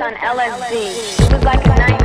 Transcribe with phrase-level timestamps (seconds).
[0.00, 1.20] on LSD.
[1.20, 1.97] It was like a night.